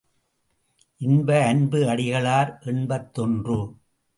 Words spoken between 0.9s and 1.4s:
இன்ப